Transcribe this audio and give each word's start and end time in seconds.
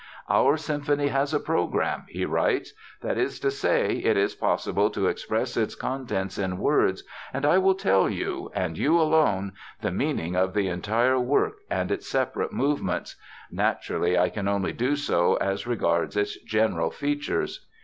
"Our 0.31 0.57
symphony 0.57 1.09
has 1.09 1.31
a 1.31 1.39
program," 1.39 2.05
he 2.09 2.25
writes. 2.25 2.73
"That 3.03 3.19
is 3.19 3.39
to 3.41 3.51
say, 3.51 3.97
it 3.97 4.17
is 4.17 4.33
possible 4.33 4.89
to 4.89 5.05
express 5.05 5.55
its 5.55 5.75
contents 5.75 6.39
in 6.39 6.57
words, 6.57 7.03
and 7.31 7.45
I 7.45 7.59
will 7.59 7.75
tell 7.75 8.09
you—and 8.09 8.79
you 8.79 8.99
alone—the 8.99 9.91
meaning 9.91 10.35
of 10.35 10.55
the 10.55 10.69
entire 10.69 11.19
work 11.19 11.57
and 11.69 11.91
its 11.91 12.09
separate 12.09 12.51
movements. 12.51 13.15
Naturally 13.51 14.17
I 14.17 14.29
can 14.29 14.47
only 14.47 14.73
do 14.73 14.95
so 14.95 15.35
as 15.35 15.67
regards 15.67 16.17
its 16.17 16.35
general 16.41 16.89
features. 16.89 17.67